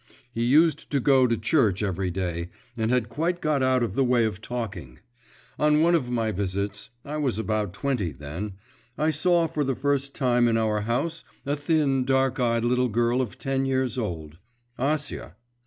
[0.31, 4.03] He used to go to church every day, and had quite got out of the
[4.03, 4.97] way of talking.
[5.59, 8.53] On one of my visits I was about twenty then
[8.97, 13.21] I saw for the first time in our house a thin, dark eyed little girl
[13.21, 14.39] of ten years old
[14.79, 15.35] Acia.